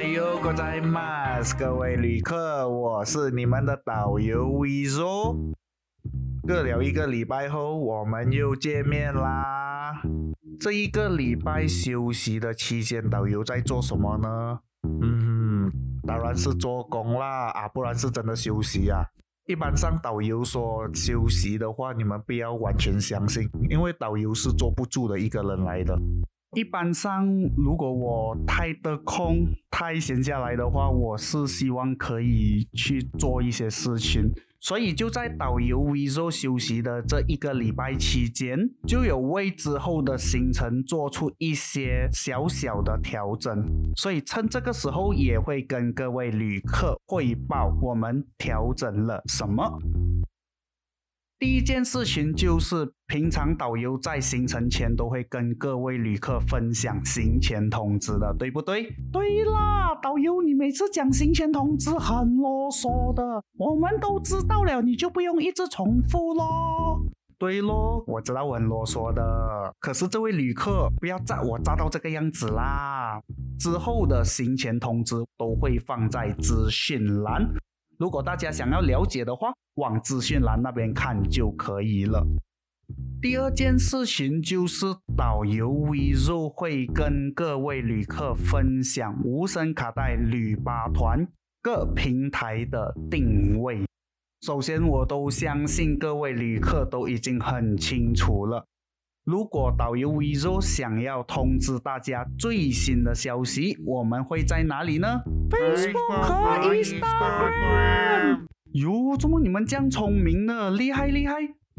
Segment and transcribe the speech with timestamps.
[0.00, 5.52] 嗨哟，各在 mas，各位旅客，我是你们的导游 Vizo。
[6.46, 10.00] 隔了一个礼拜后，我们又见面啦。
[10.60, 14.60] 这一个礼拜休息的期间，导游在做什么呢？
[14.84, 15.68] 嗯，
[16.06, 19.02] 当然是做工啦，啊，不然是真的休息啊。
[19.48, 25.98] 一般上导游说休息的话，你们不要完全相信，因为导游是坐不住的一个人来的。
[26.54, 27.26] 一般上，
[27.56, 34.32] 如果我太得空、太闲下来的话，我是希望可以去做一些事情。
[34.60, 43.64] 所以就在导游 Vizo 休息的这一个礼拜期间，就有为之后的行程做出一些小小的调整。
[43.94, 49.78] 所以趁这个时候，也会跟各位旅客汇报我们调整了什么。
[51.40, 58.92] 第一件事情就是，平常导游在行程前都会跟各位旅客分享行前通知的，对不对？
[59.12, 67.00] 对啦，导游，你每次讲行前通知很啰嗦的，我们都知道了，你就不用一直重复咯。
[67.38, 73.22] 对咯，我知道我很啰嗦的，可是这位旅客不要炸我炸到这个样子啦。
[73.60, 77.48] 之后的行前通知都会放在资讯栏。
[77.98, 82.24] 如果大家想要了解的话，往资讯栏那边看就可以了。
[83.20, 91.26] 第二件事情就是导游 V 叔会跟各位旅客分享无声卡带旅巴团
[91.60, 93.84] 各平台的定位。
[94.42, 98.64] 首先，我都相信各位旅客都已经很清楚了。
[99.28, 105.06] 如果导游 Vizo 想要通知大家最新的消息，我们会在哪里呢
[105.50, 108.46] ？Facebook 和 Instagram。
[108.72, 110.70] 哟，怎么你们这样聪明呢？
[110.70, 111.34] 厉害厉害！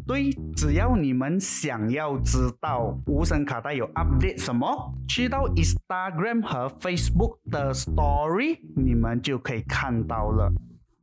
[0.05, 10.54] 对，只要你们想要知道无声卡带有 update 什么，去到 Instagram 和 Facebook 的 Story，你们就可以看到了。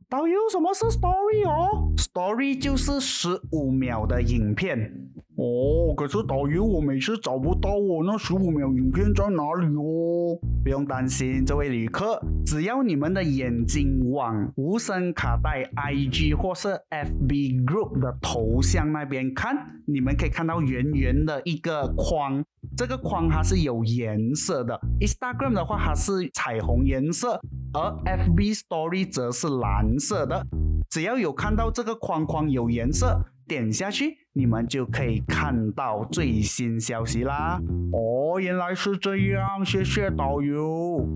[0.09, 5.09] 导游，什么是 Story 哦？Story 就是十五秒的影片。
[5.35, 10.39] 哦，可是导游，我每次找不到我，那十五秒影片在哪里哦？
[10.63, 22.43] 不用担心，这位旅客，只要你们的眼睛往无声卡带 IG 或是 FB Group 的头像那边看，你们可以看到圆圆的一个框，
[22.77, 24.79] 这个框它是有颜色的。
[25.01, 27.39] Instagram 的话，它是彩虹颜色，
[27.73, 30.45] 而 FB Story 则是蓝色的。
[30.89, 33.19] 只要有看到这个框框有颜色。
[33.47, 37.57] 点下去，你们就可以看到最新消息啦。
[37.93, 41.07] 哦，原来是这样，谢谢导游。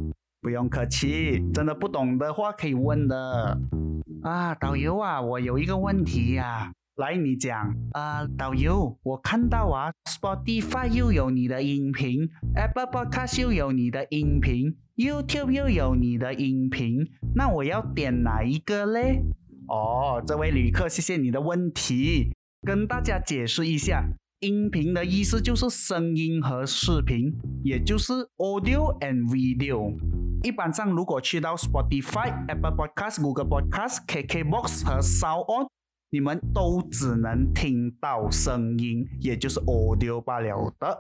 [0.42, 3.60] 不用客气，真的不懂的话可以问的。
[4.24, 7.76] 啊，导游啊，我有一个问题呀，来你讲。
[7.94, 19.24] 啊，导游，我看到啊，Spotify 又有你的音频，Apple Podcast 又有你的音频，YouTube 又有你的音频，那我要点哪一个嘞？
[19.68, 22.30] 哦，这位旅客，谢谢你的问题。
[22.62, 24.04] 跟大家解释一下，
[24.42, 27.34] 音频的意思就是声音和视频，
[27.64, 29.98] 也就是 audio and video。
[30.44, 35.68] 一般上，如果去到 Spotify、Apple Podcast、Google Podcast、KKBox 和 Sound，
[36.14, 40.98] 你们都只能听到声音，也就是 audio 罢了的。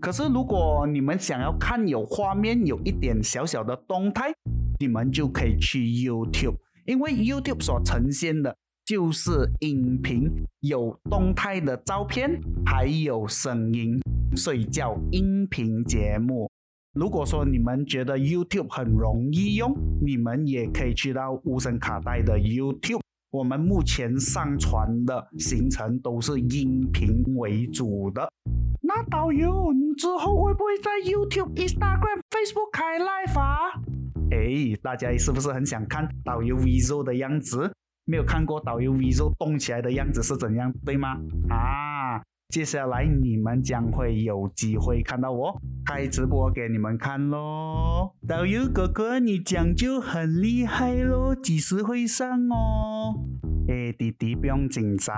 [0.00, 4.32] 可是，如果你们想要看有画面、有一点小小的动态，
[4.80, 6.56] 你们就可以去 YouTube。
[6.84, 10.28] 因为 YouTube 所呈现的就是音频，
[10.62, 14.00] 有动态的照片，还有声音，
[14.34, 16.50] 所以叫音频节目。
[16.92, 19.72] 如果说你们觉得 YouTube 很容易用，
[20.04, 22.98] 你们也可以去到无声卡带的 YouTube。
[23.32, 28.28] 我们目前上传的行程都是音频为主的。
[28.82, 33.56] 那导游，你之后会不会在 YouTube、Instagram、Facebook 开 live 啊？
[34.32, 37.72] 哎，大家是不是很想看导游 Vizo 的样子？
[38.04, 41.16] 没有看过导游 Vizo 动起来的样子是怎样，对吗？
[41.48, 41.89] 啊，
[42.50, 45.56] 接下来你们将会有机会看到我
[45.86, 48.10] 开直播给你们看喽。
[48.26, 53.14] 导游哥哥，你讲就很厉害喽，几时会上哦？
[53.68, 55.14] 哎，弟弟不用紧张，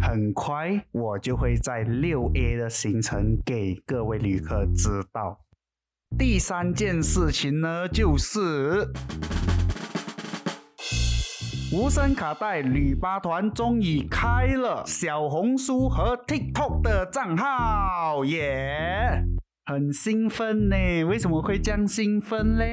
[0.00, 5.40] 很快我就会在六 A 的行程给各位旅客知道。
[6.16, 8.88] 第三件事情呢，就是
[11.70, 19.22] 无声卡带旅巴团终于开了小红书和 TikTok 的账号，耶，
[19.66, 21.04] 很兴奋呢。
[21.04, 22.64] 为什么会这样兴奋呢？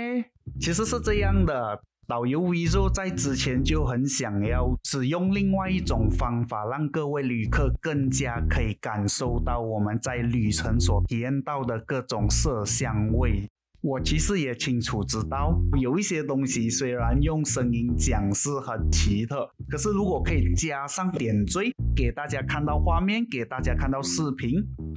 [0.62, 1.81] 其实是这样的。
[2.07, 13.50] 导游 Vizo 在之前就很想要使用另外一种方法，让各位旅客更加可以感受到我们在旅程所体验到的各种色香味。
[13.85, 24.53] 我其实也清楚知道，有一些东西虽然用声音讲是很奇特，可是如果可以加上点缀，给大家看到画面，给大家看到视频，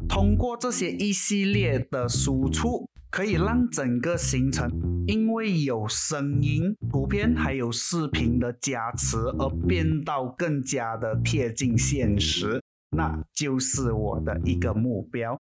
[0.09, 4.71] 通过这些一系列的输出，可以让整个行程
[5.07, 12.59] 因为有声音、图片还有视频的加持而变到更加的贴近现实，
[12.97, 15.39] 那就是我的一个目标。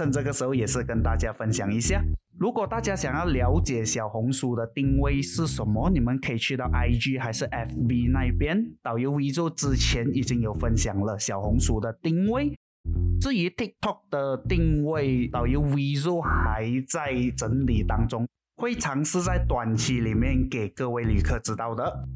[0.00, 2.02] 趁这个时候也是跟大家分享一下，
[2.38, 8.64] 如果大家想要了解小红书的定位是什么，你们可以去到 IG 还是 FB 那边。
[8.82, 12.58] 导游 V 就之前已经有分享了小红书的定位，
[13.20, 18.26] 至于 TikTok 的定位，导游 V 就还在整理当中，
[18.56, 22.08] 会尝试在短期里面给各位旅客知道的。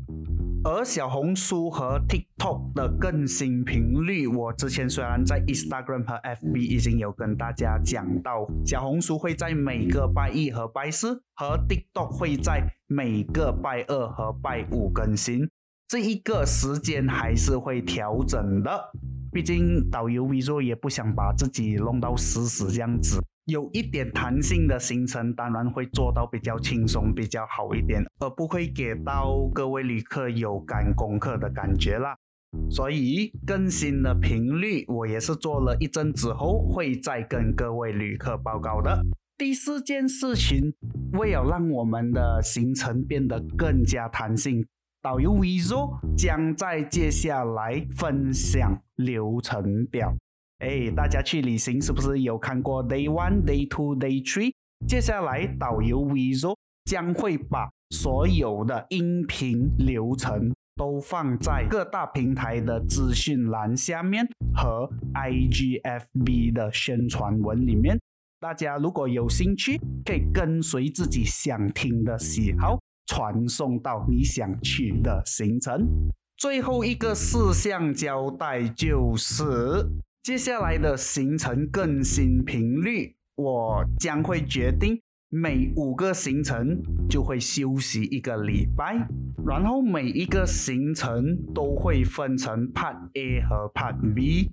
[0.66, 15.46] 而小红书和 TikTok 的更新频率，我之前虽然在 Instagram 和 FB 已经有跟大家讲到，小红书会在每个拜一和拜四，和 TikTok 会在每个拜二和拜五更新，
[15.86, 18.90] 这一个时间还是会调整的。
[19.30, 23.22] 毕竟导游 v i o 也不想把自己弄到死死这样子。
[23.46, 32.16] 有一点弹性的行程，当然会做到比较轻松、比较好一点，而不会给到各位旅客有赶功课的感觉啦。
[32.70, 39.04] 所以更新的频率，我也是做了一阵子后，会再跟各位旅客报告的。
[39.36, 40.72] 第四件事情，
[41.12, 44.64] 为了让我们的行程变得更加弹性，
[45.02, 50.14] 导游 v i s o 将在接下来分享流程表。
[50.64, 54.50] 哎，大家去旅行是不是有看过 Day One、Day Two、Day Three？
[54.88, 56.56] 接下来导游 v i s o
[56.86, 68.00] 将会把所有的音频流程都放在各大平台的资讯栏下面和 IGFB 的宣传文里面。
[68.40, 75.86] 大家如果有兴趣，可以跟随自己想听的喜好，传送到你想去的行程。
[76.38, 79.44] 最后一个事项交代就是。
[80.24, 84.98] 接下来的行程更新频率，我将会决定
[85.28, 86.80] 每五个行程
[87.10, 89.06] 就会休息一个礼拜，
[89.46, 94.50] 然后每一个行程都会分成 Part A 和 Part B。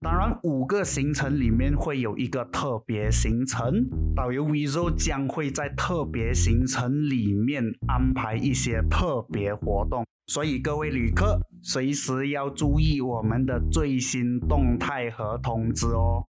[0.00, 3.84] 当然，五个行程里面会有一个特别行程，
[4.14, 10.06] 导游 v i s o 将会在特别行程里面安排一些特别活动。
[10.28, 16.24] 所以各位旅客，随时要注意我们的最新动态和通知哦。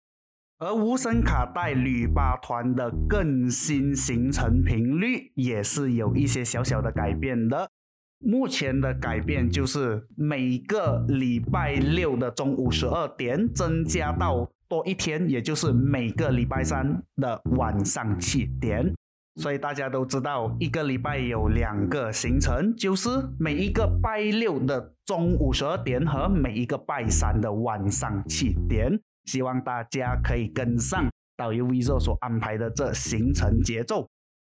[0.60, 7.70] 而无声卡带旅巴团的更新行程频率也是有一些小小的改变的。
[8.18, 18.92] 目前的改变就是每个礼拜六的中午十二点增加到多一天，也就是每个礼拜三的晚上七点。
[19.40, 28.98] 所以大家都知道，一个礼拜有两个行程，就是每一个拜六的中午十二点和每一个拜三的晚上七点。
[29.26, 34.08] 希望大家可以跟上导游 V 座所安排的这行程节奏。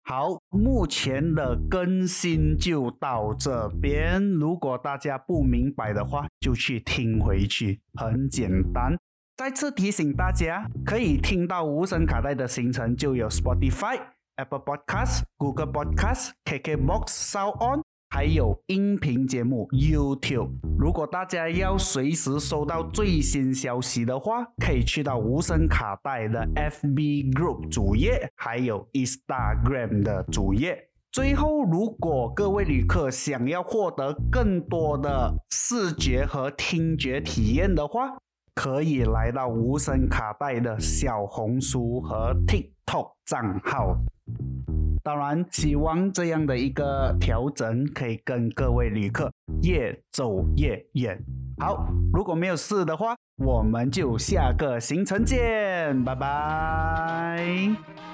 [0.06, 4.22] 好，目前的更新就到这边。
[4.32, 8.98] 如果大家不明白的话，就去听回去，很简单。
[9.38, 14.00] 再次提醒大家，可以听到无声卡带的行程就有 Spotify。
[14.36, 17.82] Apple Podcast、Google Podcast、KKBox、Sound On，
[18.16, 20.52] 还有音频节目 YouTube。
[20.78, 30.78] 如果大家要随时收到最新消息的话，可以去到无声卡带的 FB Group 主页，还有 Instagram 的主页。
[31.12, 38.16] 最后，如果各位旅客想要获得更多的视觉和听觉体验的话，
[38.54, 43.98] 可以来到无声卡带的小红书和 TikTok 账号。
[45.04, 49.30] 当然，希望这样的一个调整可以跟各位旅客
[49.62, 51.22] 越走越远。
[51.58, 58.13] 好，如果没有事的话，我们就下个行程见，拜拜。